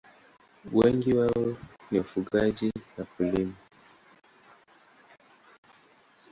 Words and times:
Wengi 0.71 1.13
wao 1.13 1.55
ni 1.91 1.97
wafugaji 1.97 2.71
na 2.75 2.81
wakulima. 3.19 3.53